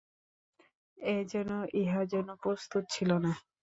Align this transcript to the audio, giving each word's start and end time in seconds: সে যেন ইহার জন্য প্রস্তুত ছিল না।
সে 0.97 1.13
যেন 1.31 1.49
ইহার 1.81 2.05
জন্য 2.13 2.29
প্রস্তুত 2.43 2.83
ছিল 2.93 3.09
না। 3.25 3.31